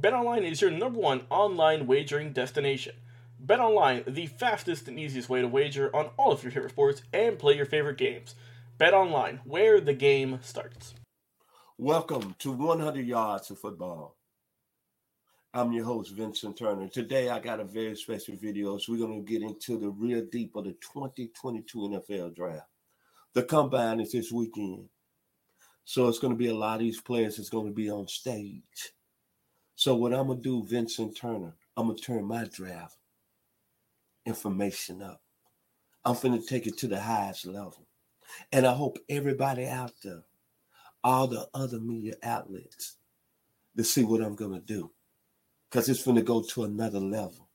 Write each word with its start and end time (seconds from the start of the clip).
BetOnline 0.00 0.50
is 0.50 0.62
your 0.62 0.70
number 0.70 0.98
one 0.98 1.20
online 1.28 1.86
wagering 1.86 2.32
destination. 2.32 2.94
BetOnline, 3.44 4.14
the 4.14 4.28
fastest 4.28 4.88
and 4.88 4.98
easiest 4.98 5.28
way 5.28 5.42
to 5.42 5.48
wager 5.48 5.94
on 5.94 6.08
all 6.16 6.32
of 6.32 6.42
your 6.42 6.50
favorite 6.50 6.70
sports 6.70 7.02
and 7.12 7.38
play 7.38 7.54
your 7.54 7.66
favorite 7.66 7.98
games. 7.98 8.34
BetOnline, 8.78 9.40
where 9.44 9.78
the 9.78 9.92
game 9.92 10.38
starts. 10.40 10.94
Welcome 11.76 12.34
to 12.38 12.50
100 12.50 13.04
Yards 13.04 13.50
of 13.50 13.58
Football. 13.58 14.16
I'm 15.52 15.70
your 15.72 15.84
host, 15.84 16.12
Vincent 16.12 16.56
Turner. 16.56 16.88
Today, 16.88 17.28
I 17.28 17.38
got 17.38 17.60
a 17.60 17.64
very 17.64 17.94
special 17.94 18.36
video. 18.36 18.78
So, 18.78 18.92
we're 18.92 19.06
going 19.06 19.22
to 19.22 19.30
get 19.30 19.42
into 19.42 19.78
the 19.78 19.90
real 19.90 20.24
deep 20.32 20.56
of 20.56 20.64
the 20.64 20.72
2022 20.80 21.78
NFL 21.78 22.34
draft. 22.34 22.68
The 23.34 23.42
combine 23.42 24.00
is 24.00 24.12
this 24.12 24.32
weekend. 24.32 24.88
So, 25.84 26.08
it's 26.08 26.20
going 26.20 26.32
to 26.32 26.38
be 26.38 26.48
a 26.48 26.54
lot 26.54 26.76
of 26.76 26.80
these 26.80 27.02
players 27.02 27.36
that's 27.36 27.50
going 27.50 27.66
to 27.66 27.72
be 27.74 27.90
on 27.90 28.08
stage. 28.08 28.94
So 29.80 29.94
what 29.94 30.12
I'm 30.12 30.26
gonna 30.26 30.38
do, 30.38 30.62
Vincent 30.62 31.16
Turner, 31.16 31.54
I'm 31.74 31.86
gonna 31.86 31.98
turn 31.98 32.26
my 32.26 32.44
draft 32.44 32.98
information 34.26 35.00
up. 35.00 35.22
I'm 36.04 36.18
gonna 36.20 36.42
take 36.42 36.66
it 36.66 36.76
to 36.80 36.86
the 36.86 37.00
highest 37.00 37.46
level. 37.46 37.86
And 38.52 38.66
I 38.66 38.74
hope 38.74 38.98
everybody 39.08 39.64
out 39.64 39.94
there, 40.04 40.24
all 41.02 41.28
the 41.28 41.48
other 41.54 41.80
media 41.80 42.12
outlets, 42.22 42.96
to 43.74 43.82
see 43.82 44.04
what 44.04 44.20
I'm 44.20 44.34
gonna 44.34 44.60
do. 44.60 44.90
Because 45.70 45.88
it's 45.88 46.04
gonna 46.04 46.20
go 46.20 46.42
to 46.42 46.64
another 46.64 47.00
level 47.00 47.48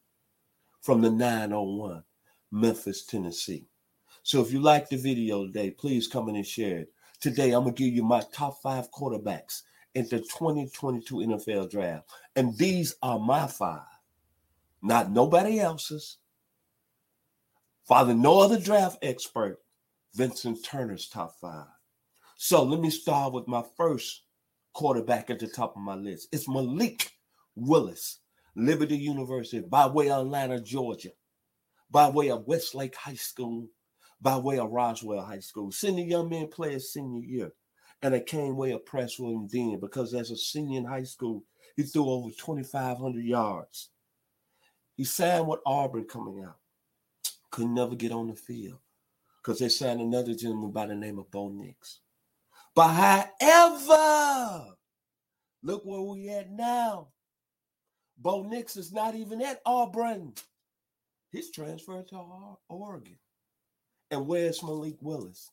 from 0.82 1.02
the 1.02 1.12
901, 1.12 2.04
Memphis, 2.50 3.06
Tennessee. 3.06 3.68
So 4.24 4.42
if 4.42 4.52
you 4.52 4.62
like 4.62 4.90
the 4.90 4.98
video 4.98 5.46
today, 5.46 5.70
please 5.70 6.08
come 6.08 6.28
in 6.30 6.38
and 6.38 6.48
share 6.48 6.80
it. 6.80 6.94
Today, 7.20 7.52
I'm 7.52 7.66
gonna 7.66 7.76
give 7.76 7.94
you 7.94 8.02
my 8.02 8.24
top 8.34 8.64
five 8.64 8.90
quarterbacks 8.90 9.62
in 9.96 10.04
the 10.10 10.20
2022 10.20 11.16
NFL 11.16 11.72
draft. 11.72 12.10
And 12.36 12.56
these 12.58 12.96
are 13.02 13.18
my 13.18 13.48
five, 13.48 13.82
not 14.82 15.10
nobody 15.12 15.60
else's. 15.60 16.18
Father, 17.88 18.14
no 18.14 18.40
other 18.40 18.60
draft 18.60 18.98
expert, 19.02 19.60
Vincent 20.14 20.64
Turner's 20.64 21.08
top 21.08 21.40
five. 21.40 21.68
So 22.36 22.64
let 22.64 22.82
me 22.82 22.90
start 22.90 23.34
with 23.34 23.48
my 23.48 23.64
first 23.78 24.24
quarterback 24.74 25.30
at 25.30 25.40
the 25.40 25.48
top 25.48 25.76
of 25.76 25.82
my 25.82 25.96
list. 25.96 26.28
It's 26.32 26.50
Malik 26.50 27.12
Willis, 27.56 28.20
Liberty 28.56 28.98
University, 28.98 29.66
by 29.66 29.88
way 29.88 30.10
of 30.10 30.26
Atlanta, 30.26 30.60
Georgia, 30.60 31.12
by 31.90 32.10
way 32.10 32.30
of 32.30 32.46
Westlake 32.46 32.96
High 32.96 33.16
School, 33.16 33.70
by 34.20 34.36
way 34.36 34.60
of 34.60 34.72
Roswell 34.72 35.24
High 35.24 35.40
School. 35.40 35.72
Senior 35.72 36.04
young 36.04 36.30
man 36.30 36.48
play 36.48 36.74
his 36.74 36.92
senior 36.92 37.22
year. 37.22 37.54
And 38.02 38.14
I 38.14 38.20
came 38.20 38.56
way 38.56 38.72
impressed 38.72 39.20
with 39.20 39.32
him 39.32 39.48
then 39.52 39.80
because 39.80 40.14
as 40.14 40.32
a 40.32 40.38
senior 40.38 40.80
in 40.80 40.86
high 40.86 41.04
school, 41.04 41.44
he 41.76 41.84
threw 41.84 42.10
over 42.10 42.30
2,500 42.30 43.24
yards. 43.24 43.90
He 44.96 45.04
signed 45.04 45.48
with 45.48 45.60
Auburn 45.66 46.06
coming 46.06 46.44
out. 46.44 46.58
Could 47.52 47.68
never 47.68 47.96
get 47.96 48.12
on 48.12 48.28
the 48.28 48.36
field 48.36 48.80
because 49.42 49.60
they 49.60 49.70
signed 49.70 50.02
another 50.02 50.34
gentleman 50.34 50.72
by 50.72 50.88
the 50.88 50.96
name 50.96 51.20
of 51.20 51.30
Bo 51.32 51.50
Nix. 51.50 52.00
But 52.76 52.90
however, 53.40 54.76
look 55.64 55.84
where 55.86 56.02
we 56.02 56.30
at 56.30 56.52
now. 56.52 57.10
Bo 58.18 58.44
Nix 58.44 58.78
is 58.78 58.92
not 58.92 59.16
even 59.16 59.42
at 59.42 59.62
Auburn. 59.66 60.34
He's 61.32 61.52
transferred 61.52 62.08
to 62.10 62.22
Oregon. 62.70 63.18
And 64.12 64.28
where's 64.28 64.64
Malik 64.64 64.96
Willis? 65.02 65.52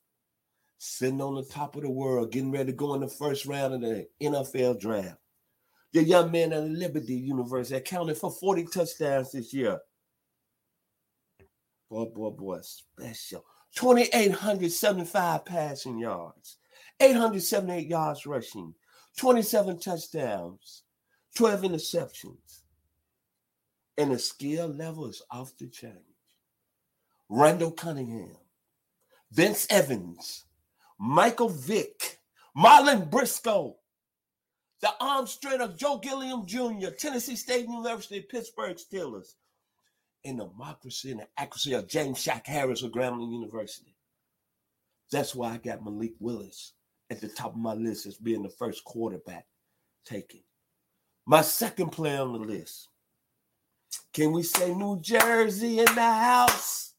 Sitting 0.85 1.21
on 1.21 1.37
the 1.37 1.45
top 1.45 1.77
of 1.77 1.83
the 1.83 1.91
world, 1.91 2.33
getting 2.33 2.51
ready 2.51 2.73
to 2.73 2.73
go 2.73 2.95
in 2.95 3.01
the 3.03 3.07
first 3.07 3.47
round 3.47 3.73
of 3.73 3.83
the 3.83 4.05
NFL 4.21 4.81
draft. 4.81 5.17
The 5.93 6.03
young 6.03 6.33
man 6.33 6.53
at 6.53 6.65
Liberty 6.65 7.15
University 7.15 7.77
accounted 7.77 8.17
for 8.17 8.33
40 8.33 8.65
touchdowns 8.65 9.31
this 9.31 9.55
year. 9.55 9.79
Boy, 11.89 12.07
boy, 12.07 12.31
boy, 12.31 12.59
special. 12.63 13.45
2,875 13.77 15.45
passing 15.45 15.99
yards, 16.01 16.57
878 16.99 17.87
yards 17.87 18.27
rushing, 18.27 18.75
27 19.19 19.79
touchdowns, 19.79 20.83
12 21.37 21.61
interceptions. 21.63 22.63
And 23.97 24.11
the 24.11 24.19
skill 24.19 24.67
level 24.67 25.07
is 25.07 25.23
off 25.31 25.57
the 25.59 25.69
chain. 25.69 26.03
Randall 27.29 27.71
Cunningham, 27.71 28.37
Vince 29.31 29.69
Evans, 29.71 30.45
Michael 31.05 31.49
Vick, 31.49 32.21
Marlon 32.57 33.11
Briscoe, 33.11 33.75
the 34.81 34.91
arm 35.01 35.27
strength 35.27 35.61
of 35.61 35.77
Joe 35.77 35.99
Gilliam 35.99 36.47
Jr., 36.47 36.91
Tennessee 36.97 37.35
State 37.35 37.67
University, 37.67 38.21
Pittsburgh 38.21 38.77
Steelers, 38.77 39.35
and 40.25 40.39
the 40.39 40.47
democracy 40.47 41.11
and 41.11 41.19
the 41.19 41.27
accuracy 41.37 41.73
of 41.73 41.89
James 41.89 42.23
Shack 42.23 42.47
Harris 42.47 42.85
of 42.85 42.93
Grambling 42.93 43.33
University. 43.33 43.97
That's 45.11 45.35
why 45.35 45.55
I 45.55 45.57
got 45.57 45.85
Malik 45.85 46.13
Willis 46.21 46.75
at 47.11 47.21
the 47.21 47.27
top 47.27 47.55
of 47.55 47.59
my 47.59 47.75
list 47.75 48.07
as 48.07 48.17
being 48.17 48.45
the 48.45 48.49
first 48.49 48.85
quarterback 48.85 49.47
taken. 50.07 50.45
My 51.27 51.43
second 51.43 51.91
player 51.91 52.21
on 52.21 52.33
the 52.33 52.39
list. 52.39 52.91
Can 54.15 54.31
we 54.31 54.45
say 54.45 54.73
New 54.73 55.01
Jersey 55.01 55.81
in 55.81 55.87
the 55.97 56.01
house? 56.01 56.95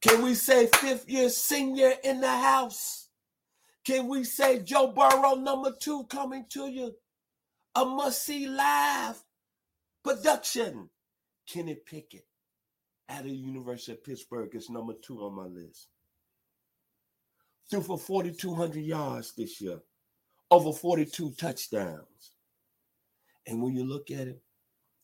Can 0.00 0.22
we 0.22 0.34
say 0.34 0.68
fifth 0.76 1.08
year 1.08 1.28
senior 1.28 1.92
in 2.04 2.20
the 2.20 2.30
house? 2.30 3.05
Can 3.86 4.08
we 4.08 4.24
say 4.24 4.58
Joe 4.58 4.88
Burrow 4.88 5.36
number 5.36 5.70
two 5.70 6.06
coming 6.06 6.44
to 6.50 6.66
you? 6.66 6.92
A 7.76 7.84
must 7.84 8.24
see 8.24 8.48
live 8.48 9.22
production. 10.02 10.90
Kenny 11.46 11.76
Pickett 11.76 12.26
at 13.08 13.22
the 13.22 13.30
University 13.30 13.92
of 13.92 14.02
Pittsburgh 14.02 14.52
is 14.56 14.68
number 14.68 14.94
two 15.00 15.20
on 15.20 15.36
my 15.36 15.44
list. 15.44 15.86
Threw 17.70 17.80
for 17.80 17.96
4,200 17.96 18.80
yards 18.80 19.34
this 19.34 19.60
year, 19.60 19.78
over 20.50 20.72
42 20.72 21.34
touchdowns. 21.38 22.32
And 23.46 23.62
when 23.62 23.76
you 23.76 23.84
look 23.84 24.10
at 24.10 24.26
it, 24.26 24.42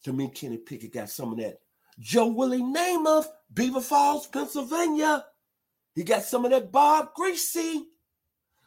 to 0.02 0.12
me, 0.12 0.28
Kenny 0.28 0.56
Pickett 0.56 0.92
got 0.92 1.08
some 1.08 1.30
of 1.30 1.38
that 1.38 1.60
Joe 2.00 2.26
Willie 2.26 2.62
Namath, 2.62 3.26
Beaver 3.54 3.80
Falls, 3.80 4.26
Pennsylvania. 4.26 5.24
He 5.94 6.02
got 6.02 6.24
some 6.24 6.44
of 6.44 6.50
that 6.50 6.72
Bob 6.72 7.10
Griese 7.16 7.82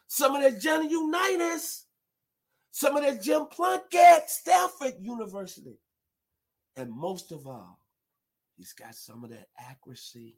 some 0.06 0.34
of 0.34 0.42
that 0.42 0.60
Johnny 0.60 0.88
Unitas, 0.90 1.86
some 2.70 2.96
of 2.96 3.02
that 3.02 3.22
Jim 3.22 3.46
Plunkett, 3.46 4.28
Stanford 4.28 4.94
University. 5.00 5.78
And 6.76 6.90
most 6.90 7.32
of 7.32 7.46
all, 7.46 7.80
he's 8.56 8.72
got 8.72 8.94
some 8.94 9.24
of 9.24 9.30
that 9.30 9.48
accuracy 9.58 10.36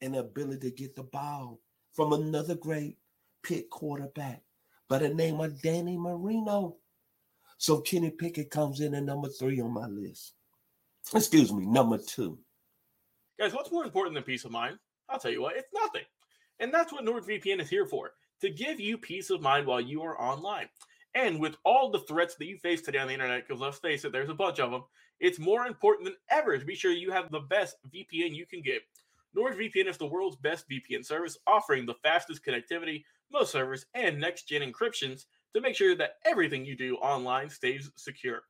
and 0.00 0.16
ability 0.16 0.70
to 0.70 0.76
get 0.76 0.96
the 0.96 1.02
ball 1.02 1.60
from 1.92 2.12
another 2.12 2.54
great 2.54 2.96
pit 3.42 3.68
quarterback 3.70 4.42
by 4.88 4.98
the 4.98 5.08
name 5.08 5.40
of 5.40 5.60
Danny 5.62 5.96
Marino. 5.96 6.76
So 7.58 7.80
Kenny 7.80 8.10
Pickett 8.10 8.50
comes 8.50 8.80
in 8.80 8.94
at 8.94 9.02
number 9.02 9.28
three 9.28 9.60
on 9.60 9.72
my 9.72 9.86
list. 9.86 10.32
Excuse 11.14 11.52
me, 11.52 11.66
number 11.66 11.98
two. 11.98 12.38
Guys, 13.38 13.52
what's 13.52 13.70
more 13.70 13.84
important 13.84 14.14
than 14.14 14.22
peace 14.22 14.44
of 14.44 14.50
mind? 14.50 14.78
I'll 15.08 15.18
tell 15.18 15.30
you 15.30 15.42
what, 15.42 15.56
it's 15.56 15.68
nothing. 15.74 16.04
And 16.60 16.72
that's 16.72 16.92
what 16.92 17.04
NordVPN 17.04 17.60
is 17.60 17.68
here 17.68 17.86
for 17.86 18.12
to 18.40 18.50
give 18.50 18.80
you 18.80 18.98
peace 18.98 19.30
of 19.30 19.40
mind 19.40 19.66
while 19.66 19.80
you 19.80 20.02
are 20.02 20.20
online. 20.20 20.68
And 21.14 21.40
with 21.40 21.56
all 21.64 21.90
the 21.90 22.00
threats 22.00 22.36
that 22.36 22.46
you 22.46 22.56
face 22.56 22.82
today 22.82 22.98
on 22.98 23.08
the 23.08 23.14
internet, 23.14 23.46
because 23.46 23.60
let's 23.60 23.78
face 23.78 24.04
it, 24.04 24.12
there's 24.12 24.30
a 24.30 24.34
bunch 24.34 24.60
of 24.60 24.70
them, 24.70 24.84
it's 25.18 25.38
more 25.38 25.66
important 25.66 26.04
than 26.04 26.16
ever 26.30 26.56
to 26.56 26.64
be 26.64 26.74
sure 26.74 26.92
you 26.92 27.10
have 27.10 27.30
the 27.30 27.40
best 27.40 27.76
VPN 27.92 28.34
you 28.34 28.46
can 28.46 28.62
get. 28.62 28.82
NordVPN 29.36 29.88
is 29.88 29.96
the 29.96 30.06
world's 30.06 30.36
best 30.36 30.64
VPN 30.68 31.04
service, 31.04 31.36
offering 31.46 31.86
the 31.86 31.94
fastest 32.02 32.44
connectivity, 32.44 33.04
most 33.32 33.52
servers, 33.52 33.86
and 33.94 34.18
next 34.18 34.48
gen 34.48 34.62
encryptions 34.62 35.24
to 35.54 35.60
make 35.60 35.76
sure 35.76 35.94
that 35.96 36.16
everything 36.24 36.64
you 36.64 36.76
do 36.76 36.96
online 36.96 37.50
stays 37.50 37.90
secure. 37.96 38.42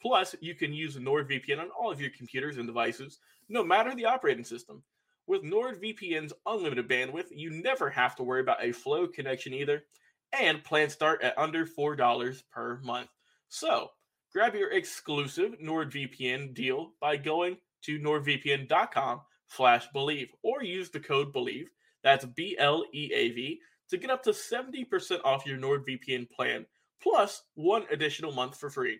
Plus, 0.00 0.34
you 0.40 0.54
can 0.54 0.72
use 0.72 0.96
NordVPN 0.96 1.58
on 1.58 1.70
all 1.78 1.90
of 1.90 2.00
your 2.00 2.10
computers 2.10 2.56
and 2.56 2.66
devices, 2.66 3.18
no 3.48 3.64
matter 3.64 3.94
the 3.94 4.04
operating 4.04 4.44
system. 4.44 4.82
With 5.28 5.42
NordVPN's 5.42 6.32
unlimited 6.46 6.88
bandwidth, 6.88 7.26
you 7.30 7.50
never 7.50 7.90
have 7.90 8.16
to 8.16 8.22
worry 8.22 8.40
about 8.40 8.64
a 8.64 8.72
slow 8.72 9.06
connection 9.06 9.52
either, 9.52 9.84
and 10.32 10.64
plans 10.64 10.94
start 10.94 11.22
at 11.22 11.38
under 11.38 11.66
$4 11.66 12.42
per 12.50 12.80
month. 12.82 13.10
So, 13.50 13.90
grab 14.32 14.54
your 14.54 14.72
exclusive 14.72 15.56
NordVPN 15.62 16.54
deal 16.54 16.94
by 16.98 17.18
going 17.18 17.58
to 17.84 17.98
nordvpn.com 17.98 19.20
slash 19.48 19.86
bleav 19.94 20.28
or 20.42 20.62
use 20.62 20.90
the 20.90 21.00
code 21.00 21.32
bleav 21.32 21.66
that's 22.02 22.24
b-l-e-a-v 22.24 23.60
to 23.90 23.96
get 23.96 24.10
up 24.10 24.22
to 24.22 24.30
70% 24.30 25.20
off 25.24 25.46
your 25.46 25.58
nordvpn 25.58 26.28
plan 26.30 26.66
plus 27.02 27.42
one 27.54 27.84
additional 27.90 28.32
month 28.32 28.58
for 28.58 28.68
free 28.68 28.98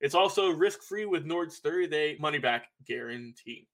it's 0.00 0.14
also 0.14 0.50
risk-free 0.50 1.06
with 1.06 1.24
nord's 1.24 1.60
30-day 1.60 2.16
money-back 2.20 2.68
guarantee 2.86 3.66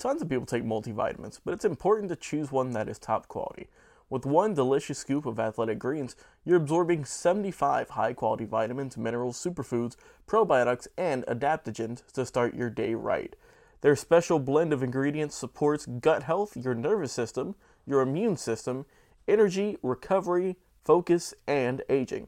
tons 0.00 0.20
of 0.20 0.28
people 0.28 0.46
take 0.46 0.64
multivitamins 0.64 1.38
but 1.44 1.54
it's 1.54 1.64
important 1.64 2.08
to 2.08 2.16
choose 2.16 2.50
one 2.50 2.70
that 2.70 2.88
is 2.88 2.98
top 2.98 3.28
quality 3.28 3.68
with 4.10 4.26
one 4.26 4.54
delicious 4.54 4.98
scoop 4.98 5.24
of 5.24 5.38
athletic 5.38 5.78
greens, 5.78 6.16
you're 6.44 6.56
absorbing 6.56 7.04
75 7.04 7.90
high 7.90 8.12
quality 8.12 8.44
vitamins, 8.44 8.96
minerals, 8.96 9.42
superfoods, 9.42 9.94
probiotics, 10.26 10.88
and 10.98 11.24
adaptogens 11.26 12.04
to 12.12 12.26
start 12.26 12.56
your 12.56 12.70
day 12.70 12.94
right. 12.94 13.36
Their 13.82 13.94
special 13.94 14.40
blend 14.40 14.72
of 14.72 14.82
ingredients 14.82 15.36
supports 15.36 15.86
gut 15.86 16.24
health, 16.24 16.56
your 16.56 16.74
nervous 16.74 17.12
system, 17.12 17.54
your 17.86 18.00
immune 18.00 18.36
system, 18.36 18.84
energy, 19.28 19.78
recovery, 19.80 20.56
focus, 20.84 21.32
and 21.46 21.82
aging. 21.88 22.26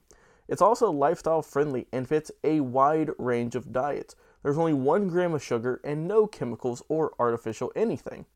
It's 0.49 0.63
also 0.63 0.91
lifestyle 0.91 1.43
friendly 1.43 1.89
and 1.93 2.09
fits 2.09 2.31
a 2.45 2.61
wide 2.61 3.11
range 3.19 3.57
of 3.57 3.73
diets. 3.73 4.15
There's 4.43 4.59
only 4.59 4.75
one 4.75 5.09
gram 5.09 5.35
of 5.35 5.43
sugar 5.43 5.81
and 5.85 6.09
no 6.09 6.27
chemicals 6.27 6.83
or 6.89 7.13
artificial 7.19 7.73
anything. 7.77 8.27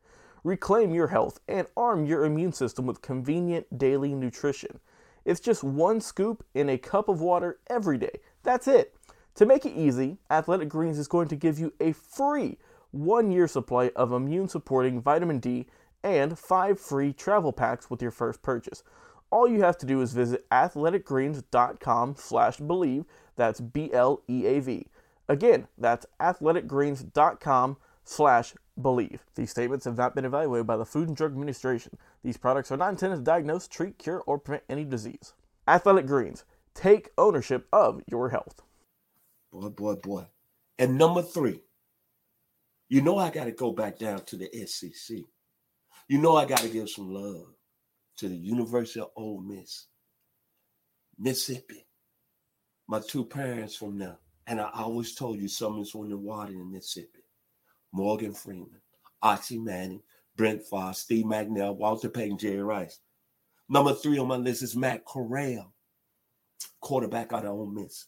Reclaim 0.44 0.94
your 0.94 1.08
health 1.08 1.40
and 1.48 1.66
arm 1.76 2.06
your 2.06 2.24
immune 2.24 2.52
system 2.52 2.86
with 2.86 3.02
convenient 3.02 3.78
daily 3.78 4.14
nutrition. 4.14 4.78
It's 5.24 5.40
just 5.40 5.64
one 5.64 6.00
scoop 6.00 6.44
in 6.54 6.68
a 6.68 6.78
cup 6.78 7.08
of 7.08 7.20
water 7.20 7.58
every 7.68 7.98
day. 7.98 8.20
That's 8.44 8.68
it. 8.68 8.94
To 9.34 9.44
make 9.46 9.66
it 9.66 9.74
easy, 9.74 10.18
Athletic 10.30 10.68
Greens 10.68 10.98
is 10.98 11.08
going 11.08 11.28
to 11.28 11.36
give 11.36 11.58
you 11.58 11.72
a 11.80 11.92
free 11.92 12.58
one 12.92 13.32
year 13.32 13.48
supply 13.48 13.90
of 13.96 14.12
immune 14.12 14.48
supporting 14.48 15.02
vitamin 15.02 15.40
D 15.40 15.66
and 16.04 16.38
five 16.38 16.78
free 16.78 17.12
travel 17.12 17.52
packs 17.52 17.90
with 17.90 18.00
your 18.00 18.12
first 18.12 18.40
purchase. 18.40 18.84
All 19.30 19.48
you 19.48 19.62
have 19.62 19.76
to 19.78 19.86
do 19.86 20.00
is 20.00 20.12
visit 20.12 20.48
athleticgreens.com 20.50 22.14
slash 22.16 22.58
bleav. 22.58 23.04
That's 23.34 23.60
B 23.60 23.92
L 23.92 24.22
E 24.28 24.46
A 24.46 24.60
V. 24.60 24.86
Again, 25.28 25.68
that's 25.76 26.06
athleticgreens.com 26.20 27.76
slash 28.04 28.54
bleav. 28.80 29.20
These 29.34 29.50
statements 29.50 29.84
have 29.84 29.96
not 29.96 30.14
been 30.14 30.24
evaluated 30.24 30.66
by 30.66 30.76
the 30.76 30.84
Food 30.84 31.08
and 31.08 31.16
Drug 31.16 31.32
Administration. 31.32 31.98
These 32.22 32.36
products 32.36 32.70
are 32.70 32.76
not 32.76 32.90
intended 32.90 33.16
to 33.16 33.22
diagnose, 33.22 33.66
treat, 33.66 33.98
cure, 33.98 34.22
or 34.26 34.38
prevent 34.38 34.64
any 34.68 34.84
disease. 34.84 35.34
Athletic 35.66 36.06
Greens, 36.06 36.44
take 36.74 37.10
ownership 37.18 37.66
of 37.72 38.02
your 38.06 38.28
health. 38.28 38.62
Boy, 39.52 39.68
boy, 39.68 39.94
boy. 39.96 40.26
And 40.78 40.98
number 40.98 41.22
three, 41.22 41.62
you 42.88 43.00
know 43.02 43.18
I 43.18 43.30
got 43.30 43.44
to 43.44 43.52
go 43.52 43.72
back 43.72 43.98
down 43.98 44.24
to 44.26 44.36
the 44.36 44.48
SEC. 44.66 45.18
You 46.08 46.18
know 46.18 46.36
I 46.36 46.44
got 46.44 46.58
to 46.58 46.68
give 46.68 46.88
some 46.88 47.12
love 47.12 47.46
to 48.18 48.28
the 48.28 48.36
University 48.36 49.00
of 49.00 49.10
Ole 49.16 49.40
Miss, 49.40 49.86
Mississippi. 51.18 51.86
My 52.86 53.00
two 53.00 53.24
parents 53.24 53.74
from 53.74 53.98
there. 53.98 54.18
And 54.46 54.60
I 54.60 54.70
always 54.74 55.14
told 55.14 55.40
you 55.40 55.48
something's 55.48 55.94
on 55.94 56.08
the 56.08 56.16
water 56.16 56.52
in 56.52 56.70
Mississippi. 56.70 57.24
Morgan 57.92 58.32
Freeman, 58.32 58.80
Archie 59.22 59.58
Manning, 59.58 60.02
Brett 60.36 60.62
Favre, 60.68 60.92
Steve 60.92 61.24
McNair, 61.24 61.74
Walter 61.74 62.08
Payton, 62.08 62.38
Jerry 62.38 62.62
Rice. 62.62 63.00
Number 63.68 63.94
three 63.94 64.18
on 64.18 64.28
my 64.28 64.36
list 64.36 64.62
is 64.62 64.76
Matt 64.76 65.04
Corral, 65.04 65.72
quarterback 66.80 67.32
out 67.32 67.46
of 67.46 67.52
Ole 67.52 67.66
Miss. 67.66 68.06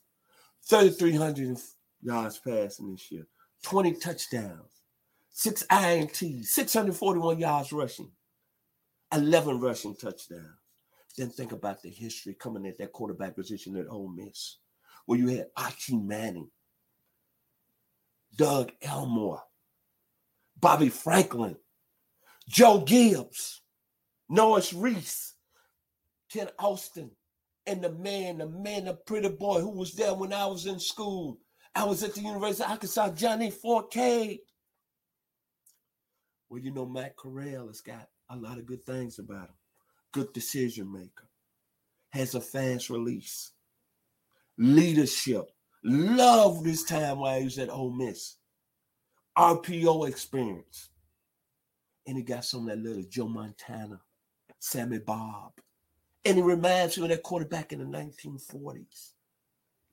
3,300 0.69 1.57
yards 2.03 2.39
passing 2.39 2.91
this 2.91 3.11
year, 3.11 3.27
20 3.63 3.95
touchdowns, 3.95 4.83
six 5.31 5.65
INTs, 5.71 6.47
641 6.47 7.39
yards 7.39 7.73
rushing, 7.73 8.11
11 9.13 9.59
rushing 9.59 9.97
touchdowns. 9.97 10.45
Then 11.17 11.31
think 11.31 11.53
about 11.53 11.83
the 11.83 11.89
history 11.89 12.35
coming 12.35 12.67
at 12.67 12.79
that 12.79 12.93
quarterback 12.93 13.35
position 13.35 13.77
at 13.77 13.89
Ole 13.89 14.09
Miss, 14.09 14.59
where 15.09 15.19
you 15.19 15.29
had 15.29 15.47
Archie 15.57 15.97
Manning, 15.97 16.51
Doug 18.37 18.73
Elmore, 18.83 19.43
Bobby 20.61 20.91
Franklin, 20.91 21.57
Joe 22.47 22.83
Gibbs, 22.83 23.63
Norris 24.29 24.71
Weese, 24.71 25.33
Kent 26.31 26.51
Austin, 26.59 27.11
and 27.67 27.83
the 27.83 27.91
man, 27.91 28.37
the 28.37 28.47
man, 28.51 28.85
the 28.85 28.93
pretty 29.07 29.31
boy 29.31 29.63
who 29.63 29.71
was 29.71 29.95
there 29.95 30.13
when 30.13 30.35
I 30.35 30.45
was 30.45 30.67
in 30.67 30.79
school. 30.79 31.39
I 31.75 31.85
was 31.85 32.03
at 32.03 32.15
the 32.15 32.21
University 32.21 32.65
of 32.65 32.73
Arkansas, 32.73 33.13
Johnny 33.13 33.51
Forte. 33.51 34.37
Well, 36.51 36.61
you 36.61 36.71
know, 36.71 36.85
Matt 36.85 37.17
Corral 37.17 37.69
has 37.69 37.81
got 37.81 38.11
a 38.29 38.37
lot 38.37 38.59
of 38.59 38.67
good 38.67 38.85
things 38.85 39.19
about 39.19 39.49
him. 39.49 39.55
Good 40.13 40.35
decision 40.35 40.93
maker, 40.93 41.31
has 42.11 42.35
a 42.35 42.43
fast 42.43 42.91
release, 42.91 43.53
leadership. 44.59 45.51
Love 45.85 46.65
this 46.65 46.85
time 46.85 47.21
while 47.21 47.39
he 47.39 47.45
was 47.45 47.59
at 47.59 47.71
Ole 47.71 47.93
Miss. 47.93 48.37
RPO 49.37 50.09
experience. 50.09 50.91
And 52.07 52.17
he 52.17 52.23
got 52.23 52.45
some 52.45 52.63
of 52.63 52.67
that 52.69 52.83
little 52.83 53.05
Joe 53.09 53.29
Montana, 53.29 54.01
Sammy 54.59 54.99
Baugh. 54.99 55.53
And 56.25 56.37
he 56.37 56.43
reminds 56.43 56.97
you 56.97 57.05
of 57.05 57.11
that 57.11 57.23
quarterback 57.23 57.73
in 57.73 57.79
the 57.79 57.85
1940s, 57.85 59.13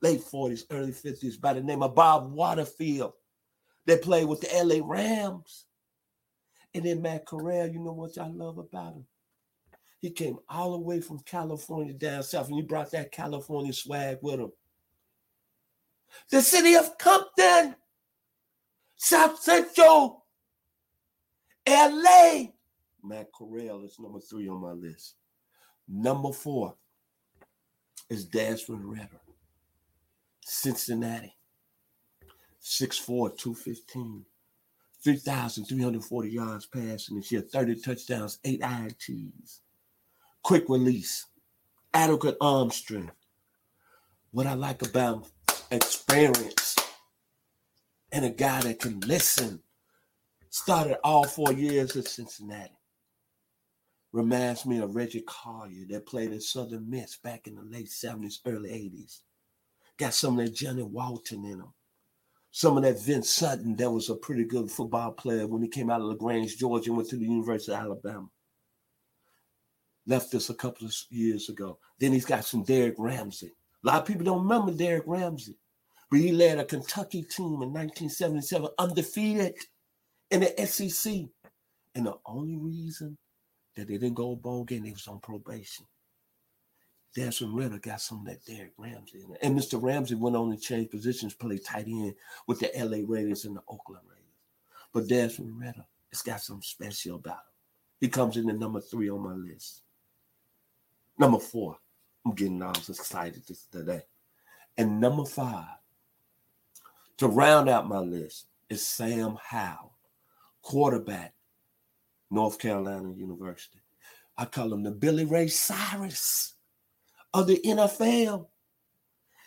late 0.02 0.22
40s, 0.22 0.64
early 0.72 0.92
50s, 0.92 1.40
by 1.40 1.54
the 1.54 1.62
name 1.62 1.84
of 1.84 1.94
Bob 1.94 2.34
Waterfield. 2.34 3.14
They 3.86 3.98
played 3.98 4.26
with 4.26 4.42
the 4.42 4.50
LA 4.64 4.80
Rams. 4.84 5.66
And 6.74 6.84
then 6.84 7.02
Matt 7.02 7.26
Corral, 7.26 7.68
you 7.68 7.80
know 7.80 7.94
what 7.94 8.18
I 8.18 8.28
love 8.28 8.58
about 8.58 8.94
him? 8.94 9.06
He 10.00 10.12
came 10.12 10.38
all 10.50 10.74
the 10.74 10.80
way 10.80 11.02
from 11.02 11.20
California 11.20 11.94
down 11.94 12.24
south, 12.24 12.48
and 12.48 12.58
he 12.58 12.62
brought 12.62 12.92
that 12.92 13.12
California 13.12 13.74
swag 13.74 14.20
with 14.22 14.40
him. 14.40 14.52
The 16.30 16.42
city 16.42 16.76
of 16.76 16.98
Compton 16.98 17.76
South 18.98 19.40
Central, 19.40 20.26
LA. 21.68 22.46
Matt 23.04 23.28
Corral 23.38 23.84
is 23.84 24.00
number 24.00 24.20
three 24.20 24.48
on 24.48 24.62
my 24.62 24.72
list. 24.72 25.16
Number 25.88 26.32
four 26.32 26.76
is 28.10 28.26
Desmond 28.26 28.86
Ridder, 28.86 29.22
Cincinnati, 30.42 31.36
6'4, 32.64 33.38
215, 33.38 34.26
3,340 35.04 36.30
yards 36.30 36.66
passing 36.66 37.18
this 37.18 37.32
year, 37.32 37.42
30 37.42 37.82
touchdowns, 37.82 38.40
eight 38.44 38.62
INTs, 38.62 39.60
quick 40.46 40.70
release, 40.70 41.26
adequate 41.92 42.38
arm 42.40 42.70
strength. 42.70 43.16
What 44.30 44.46
I 44.46 44.54
like 44.54 44.88
about 44.88 45.28
experience 45.72 46.76
and 48.12 48.26
a 48.26 48.30
guy 48.30 48.62
that 48.62 48.80
can 48.80 49.00
listen. 49.00 49.64
Started 50.52 50.98
all 51.04 51.24
four 51.26 51.52
years 51.52 51.98
at 51.98 52.08
Cincinnati. 52.08 52.78
Reminds 54.12 54.68
me 54.68 54.78
of 54.78 54.96
Reggie 54.96 55.24
Collier 55.26 55.88
that 55.90 56.06
played 56.06 56.32
at 56.32 56.44
Southern 56.44 56.88
Miss 56.88 57.18
back 57.18 57.48
in 57.48 57.56
the 57.56 57.64
late 57.64 57.90
70s, 57.90 58.36
early 58.46 58.70
80s. 58.70 59.22
Got 59.98 60.14
some 60.14 60.38
of 60.38 60.46
that 60.46 60.54
Johnny 60.54 60.84
Walton 60.84 61.44
in 61.44 61.60
him. 61.60 61.74
Some 62.52 62.78
of 62.78 62.84
that 62.84 63.02
Vince 63.02 63.32
Sutton 63.32 63.76
that 63.78 63.90
was 63.90 64.12
a 64.12 64.16
pretty 64.16 64.44
good 64.44 64.70
football 64.70 65.12
player 65.14 65.48
when 65.48 65.64
he 65.64 65.70
came 65.70 65.90
out 65.90 66.02
of 66.02 66.08
LaGrange, 66.08 66.56
Georgia, 66.56 66.92
and 66.92 66.98
went 66.98 67.10
to 67.10 67.18
the 67.18 67.26
University 67.26 67.72
of 67.72 67.80
Alabama. 67.80 68.28
Left 70.08 70.34
us 70.36 70.50
a 70.50 70.54
couple 70.54 70.88
of 70.88 70.96
years 71.10 71.50
ago. 71.50 71.80
Then 72.00 72.12
he's 72.12 72.26
got 72.26 72.46
some 72.46 72.64
Derrick 72.64 72.96
Ramsey. 72.98 73.52
A 73.84 73.88
lot 73.88 74.02
of 74.02 74.08
people 74.08 74.26
don't 74.26 74.44
remember 74.44 74.72
Derrick 74.72 75.04
Ramsey. 75.08 75.58
But 76.10 76.20
he 76.20 76.32
led 76.32 76.60
a 76.60 76.66
Kentucky 76.66 77.24
team 77.24 77.62
in 77.64 77.74
1977 77.74 78.70
undefeated 78.78 79.56
in 80.30 80.42
the 80.42 80.66
SEC. 80.68 81.14
And 81.96 82.06
the 82.06 82.16
only 82.26 82.58
reason 82.58 83.18
that 83.76 83.88
they 83.88 83.98
didn't 83.98 84.14
go 84.14 84.34
a 84.34 84.36
bowl 84.36 84.64
game, 84.64 84.84
they 84.84 84.92
was 84.92 85.08
on 85.08 85.20
probation. 85.20 85.86
Desmond 87.16 87.56
Ridder 87.56 87.80
got 87.80 88.02
some 88.02 88.20
of 88.20 88.26
that 88.26 88.46
Derrick 88.46 88.74
Ramsey 88.78 89.22
in. 89.22 89.38
And 89.42 89.58
Mr. 89.58 89.82
Ramsey 89.82 90.16
went 90.16 90.36
on 90.36 90.52
to 90.52 90.58
change 90.58 90.92
positions, 90.92 91.34
play 91.34 91.58
tight 91.58 91.88
end 91.88 92.14
with 92.46 92.60
the 92.60 92.70
LA 92.78 93.00
Raiders 93.08 93.46
and 93.46 93.56
the 93.56 93.62
Oakland 93.70 94.04
Raiders. 94.06 94.26
But 94.94 95.08
Desmond 95.08 95.60
Ridder, 95.60 95.86
it's 96.12 96.22
got 96.22 96.42
something 96.42 96.62
special 96.62 97.16
about 97.16 97.36
him. 97.36 97.54
He 98.02 98.10
comes 98.10 98.36
in 98.36 98.50
at 98.50 98.60
number 98.60 98.82
three 98.82 99.10
on 99.10 99.22
my 99.22 99.34
list. 99.34 99.82
Number 101.18 101.40
four, 101.40 101.78
I'm 102.26 102.34
getting 102.34 102.62
all 102.62 102.72
excited 102.72 103.44
today. 103.72 104.02
And 104.78 105.00
number 105.00 105.26
five, 105.26 105.78
to 107.18 107.28
round 107.28 107.70
out 107.70 107.88
my 107.88 108.00
list, 108.00 108.48
is 108.70 108.86
Sam 108.86 109.38
Howell, 109.42 109.96
quarterback, 110.62 111.34
North 112.32 112.60
Carolina 112.60 113.14
University. 113.14 113.82
I 114.38 114.46
call 114.46 114.74
him 114.74 114.84
the 114.84 114.92
Billy 114.92 115.24
Ray 115.24 115.48
Cyrus 115.48 116.56
of 117.34 117.48
the 117.48 117.62
NFL. 117.66 118.48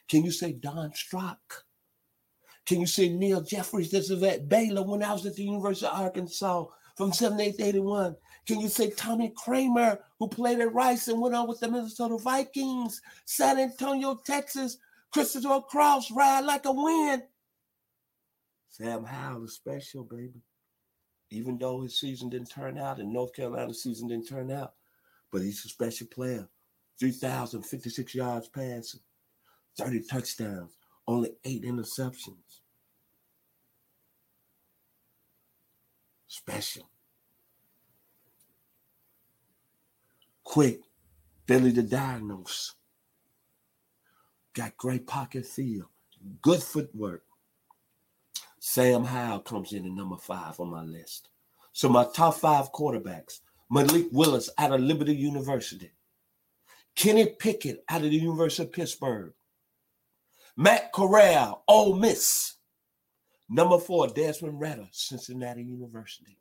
Can 0.09 0.25
you 0.25 0.31
say 0.31 0.53
Don 0.53 0.95
Strock? 0.95 1.65
Can 2.65 2.81
you 2.81 2.87
say 2.87 3.09
Neil 3.09 3.43
Jeffries? 3.43 3.91
This 3.91 4.11
is 4.11 4.23
at 4.23 4.49
Baylor 4.49 4.83
when 4.83 5.03
I 5.03 5.13
was 5.13 5.27
at 5.27 5.35
the 5.35 5.45
University 5.45 5.87
of 5.87 5.99
Arkansas 5.99 6.67
from 6.97 7.13
78 7.13 7.57
to 7.59 7.65
81. 7.65 8.17
Can 8.49 8.61
you 8.61 8.71
say 8.71 8.89
Tommy 8.89 9.31
Kramer, 9.37 9.99
who 10.19 10.27
played 10.27 10.61
at 10.61 10.73
Rice 10.73 11.09
and 11.09 11.21
went 11.21 11.35
on 11.35 11.47
with 11.47 11.61
the 11.61 11.69
Minnesota 11.69 12.17
Vikings, 12.17 13.03
San 13.27 13.59
Antonio, 13.59 14.19
Texas, 14.25 14.79
Christopher 15.13 15.61
Cross, 15.61 16.11
ride 16.11 16.47
like 16.47 16.65
a 16.65 16.73
wind? 16.73 17.25
Sam 18.71 19.05
Howell 19.05 19.45
is 19.45 19.53
special, 19.53 20.03
baby. 20.03 20.41
Even 21.29 21.59
though 21.59 21.83
his 21.83 22.01
season 22.01 22.31
didn't 22.31 22.51
turn 22.51 22.79
out 22.79 23.01
and 23.01 23.13
North 23.13 23.35
Carolina's 23.35 23.83
season 23.83 24.09
didn't 24.09 24.29
turn 24.29 24.51
out, 24.51 24.73
but 25.31 25.43
he's 25.43 25.63
a 25.67 25.69
special 25.69 26.07
player. 26.07 26.49
3,056 26.99 28.15
yards 28.15 28.49
passing, 28.49 29.01
30 29.77 30.05
touchdowns, 30.05 30.73
only 31.07 31.33
eight 31.45 31.65
interceptions. 31.65 32.61
Special. 36.29 36.89
Quick, 40.49 40.81
Billy 41.47 41.73
the 41.73 41.83
diagnose. 41.83 42.75
Got 44.55 44.79
great 44.79 45.07
pocket 45.07 45.45
feel, 45.45 45.91
good 46.41 46.63
footwork. 46.63 47.23
Sam 48.59 49.05
Howell 49.05 49.41
comes 49.41 49.75
in 49.75 49.85
at 49.85 49.93
number 49.93 50.17
five 50.17 50.59
on 50.59 50.71
my 50.71 50.81
list. 50.81 51.29
So 51.75 51.91
my 51.91 52.07
top 52.15 52.37
five 52.37 52.73
quarterbacks, 52.73 53.41
Malik 53.71 54.07
Willis 54.11 54.49
out 54.57 54.73
of 54.73 54.81
Liberty 54.81 55.15
University, 55.15 55.93
Kenny 56.97 57.27
Pickett 57.27 57.85
out 57.91 58.03
of 58.03 58.11
the 58.11 58.17
University 58.17 58.63
of 58.63 58.73
Pittsburgh. 58.73 59.35
Matt 60.57 60.95
Corral, 60.95 61.63
Ole 61.69 61.95
Miss. 61.95 62.55
Number 63.51 63.79
four, 63.79 64.09
Desmond 64.09 64.59
Ridder, 64.59 64.89
Cincinnati 64.93 65.63
University. 65.63 66.39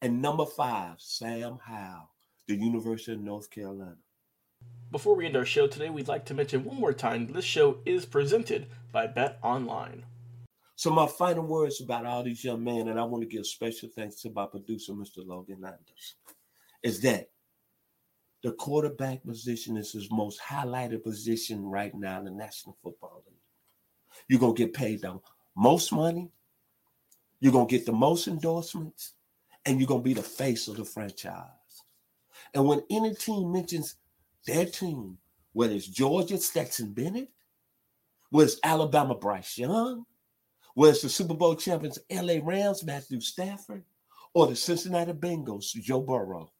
And 0.00 0.22
number 0.22 0.46
five, 0.46 0.94
Sam 0.96 1.58
Howell, 1.62 2.11
the 2.52 2.64
University 2.64 3.12
of 3.12 3.20
North 3.20 3.50
Carolina. 3.50 3.96
Before 4.90 5.16
we 5.16 5.24
end 5.24 5.36
our 5.36 5.44
show 5.46 5.66
today, 5.66 5.88
we'd 5.88 6.08
like 6.08 6.26
to 6.26 6.34
mention 6.34 6.64
one 6.64 6.78
more 6.78 6.92
time 6.92 7.26
this 7.26 7.46
show 7.46 7.78
is 7.86 8.04
presented 8.04 8.66
by 8.92 9.06
Bet 9.06 9.38
Online. 9.42 10.04
So 10.76 10.90
my 10.90 11.06
final 11.06 11.46
words 11.46 11.80
about 11.80 12.04
all 12.04 12.22
these 12.22 12.44
young 12.44 12.62
men, 12.62 12.88
and 12.88 13.00
I 13.00 13.04
want 13.04 13.22
to 13.22 13.28
give 13.28 13.46
special 13.46 13.88
thanks 13.88 14.16
to 14.22 14.30
my 14.30 14.44
producer, 14.44 14.92
Mr. 14.92 15.26
Logan 15.26 15.62
Landers, 15.62 16.16
is 16.82 17.00
that 17.00 17.30
the 18.42 18.52
quarterback 18.52 19.24
position 19.24 19.78
is 19.78 19.92
his 19.92 20.10
most 20.10 20.38
highlighted 20.40 21.02
position 21.04 21.64
right 21.64 21.94
now 21.94 22.18
in 22.18 22.26
the 22.26 22.30
National 22.30 22.76
Football 22.82 23.22
League. 23.26 23.36
You're 24.28 24.40
gonna 24.40 24.52
get 24.52 24.74
paid 24.74 25.00
the 25.00 25.18
most 25.56 25.90
money, 25.90 26.30
you're 27.40 27.52
gonna 27.52 27.66
get 27.66 27.86
the 27.86 27.92
most 27.92 28.28
endorsements, 28.28 29.14
and 29.64 29.80
you're 29.80 29.88
gonna 29.88 30.02
be 30.02 30.12
the 30.12 30.22
face 30.22 30.68
of 30.68 30.76
the 30.76 30.84
franchise. 30.84 31.48
And 32.54 32.66
when 32.66 32.82
any 32.90 33.14
team 33.14 33.52
mentions 33.52 33.96
their 34.46 34.66
team, 34.66 35.18
whether 35.52 35.74
it's 35.74 35.86
Georgia 35.86 36.38
Stetson 36.38 36.92
Bennett, 36.92 37.30
whether 38.30 38.46
it's 38.46 38.60
Alabama 38.62 39.14
Bryce 39.14 39.58
Young, 39.58 40.04
whether 40.74 40.92
it's 40.92 41.02
the 41.02 41.08
Super 41.08 41.34
Bowl 41.34 41.54
champions 41.54 41.98
LA 42.10 42.36
Rams 42.42 42.84
Matthew 42.84 43.20
Stafford, 43.20 43.84
or 44.34 44.46
the 44.46 44.56
Cincinnati 44.56 45.12
Bengals 45.12 45.72
Joe 45.72 46.00
Burrow, 46.00 46.50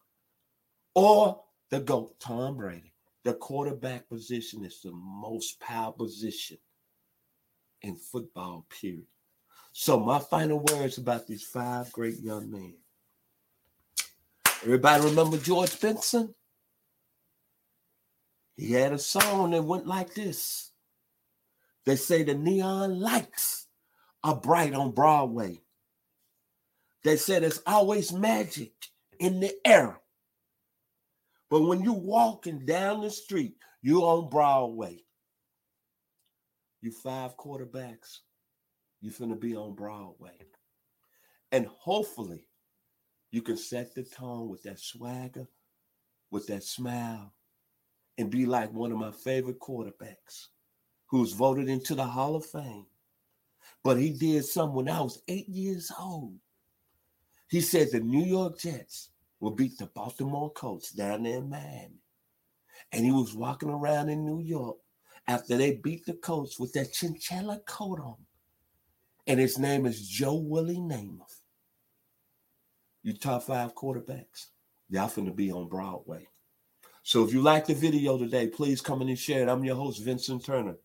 or 0.95 1.41
the 1.69 1.79
GOAT, 1.79 2.19
Tom 2.19 2.57
Brady. 2.57 2.93
The 3.23 3.33
quarterback 3.33 4.07
position 4.09 4.65
is 4.65 4.81
the 4.81 4.91
most 4.91 5.59
powerful 5.59 6.05
position 6.05 6.57
in 7.81 7.95
football, 7.95 8.65
period. 8.69 9.07
So, 9.71 9.99
my 9.99 10.19
final 10.19 10.59
words 10.59 10.97
about 10.97 11.25
these 11.25 11.43
five 11.43 11.91
great 11.91 12.19
young 12.19 12.51
men. 12.51 12.75
Everybody 14.63 15.03
remember 15.03 15.37
George 15.37 15.77
Benson? 15.81 16.33
He 18.55 18.71
had 18.71 18.93
a 18.93 18.97
song 18.97 19.51
that 19.51 19.61
went 19.61 19.85
like 19.85 20.13
this. 20.13 20.71
They 21.85 21.97
say 21.97 22.23
the 22.23 22.33
neon 22.33 22.97
lights 23.01 23.67
are 24.23 24.37
bright 24.37 24.73
on 24.73 24.91
Broadway. 24.91 25.59
They 27.03 27.17
said 27.17 27.43
there's 27.43 27.61
always 27.67 28.13
magic 28.13 28.71
in 29.19 29.41
the 29.41 29.53
air. 29.65 29.99
But 31.49 31.63
when 31.63 31.81
you're 31.81 31.93
walking 31.93 32.65
down 32.65 33.01
the 33.01 33.09
street, 33.09 33.57
you're 33.81 34.03
on 34.03 34.29
Broadway. 34.29 35.03
You 36.81 36.91
five 36.91 37.35
quarterbacks, 37.35 38.19
you're 39.01 39.13
going 39.19 39.31
to 39.31 39.35
be 39.35 39.57
on 39.57 39.75
Broadway. 39.75 40.37
And 41.51 41.67
hopefully 41.67 42.47
you 43.33 43.41
can 43.41 43.57
set 43.57 43.95
the 43.95 44.03
tone 44.03 44.47
with 44.47 44.61
that 44.61 44.79
swagger, 44.79 45.47
with 46.29 46.45
that 46.45 46.63
smile, 46.63 47.33
and 48.19 48.29
be 48.29 48.45
like 48.45 48.71
one 48.71 48.91
of 48.91 48.99
my 48.99 49.09
favorite 49.09 49.59
quarterbacks 49.59 50.49
who's 51.07 51.33
voted 51.33 51.67
into 51.67 51.95
the 51.95 52.05
Hall 52.05 52.35
of 52.35 52.45
Fame. 52.45 52.85
But 53.83 53.97
he 53.97 54.11
did 54.11 54.45
something 54.45 54.75
when 54.75 54.87
I 54.87 55.01
was 55.01 55.23
eight 55.27 55.49
years 55.49 55.91
old. 55.99 56.35
He 57.49 57.59
said 57.59 57.89
the 57.91 58.01
New 58.01 58.23
York 58.23 58.59
Jets 58.59 59.09
will 59.39 59.55
beat 59.55 59.79
the 59.79 59.87
Baltimore 59.87 60.51
Colts 60.51 60.91
down 60.91 61.23
there 61.23 61.39
in 61.39 61.49
Miami. 61.49 62.03
And 62.91 63.03
he 63.03 63.11
was 63.11 63.33
walking 63.33 63.71
around 63.71 64.09
in 64.09 64.23
New 64.23 64.41
York 64.41 64.77
after 65.27 65.57
they 65.57 65.77
beat 65.77 66.05
the 66.05 66.13
Colts 66.13 66.59
with 66.59 66.71
that 66.73 66.93
chinchilla 66.93 67.61
coat 67.65 67.99
on. 67.99 68.17
And 69.25 69.39
his 69.39 69.57
name 69.57 69.87
is 69.87 70.07
Joe 70.07 70.35
Willie 70.35 70.77
Namath. 70.77 71.42
You 73.03 73.13
top 73.13 73.43
five 73.43 73.75
quarterbacks. 73.75 74.47
Y'all 74.89 75.09
finna 75.09 75.35
be 75.35 75.51
on 75.51 75.67
Broadway. 75.67 76.25
So 77.03 77.25
if 77.25 77.33
you 77.33 77.41
like 77.41 77.65
the 77.65 77.73
video 77.73 78.17
today, 78.17 78.47
please 78.47 78.79
come 78.79 79.01
in 79.01 79.09
and 79.09 79.19
share 79.19 79.43
it. 79.43 79.49
I'm 79.49 79.65
your 79.65 79.75
host, 79.75 80.01
Vincent 80.01 80.45
Turner. 80.45 80.75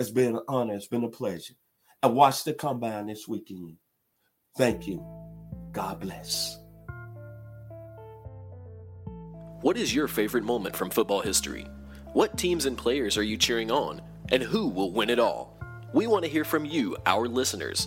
It's 0.00 0.10
been 0.10 0.34
an 0.34 0.42
honor. 0.48 0.74
It's 0.74 0.88
been 0.88 1.04
a 1.04 1.08
pleasure. 1.08 1.54
I 2.02 2.08
watched 2.08 2.44
the 2.44 2.52
combine 2.52 3.06
this 3.06 3.28
weekend. 3.28 3.76
Thank 4.56 4.88
you. 4.88 5.04
God 5.70 6.00
bless. 6.00 6.58
What 9.60 9.76
is 9.76 9.94
your 9.94 10.08
favorite 10.08 10.44
moment 10.44 10.74
from 10.74 10.90
football 10.90 11.20
history? 11.20 11.66
What 12.12 12.36
teams 12.36 12.66
and 12.66 12.76
players 12.76 13.16
are 13.16 13.22
you 13.22 13.36
cheering 13.36 13.70
on? 13.70 14.02
And 14.32 14.42
who 14.42 14.66
will 14.66 14.92
win 14.92 15.10
it 15.10 15.20
all? 15.20 15.56
We 15.92 16.08
want 16.08 16.24
to 16.24 16.30
hear 16.30 16.44
from 16.44 16.64
you, 16.64 16.96
our 17.06 17.28
listeners. 17.28 17.86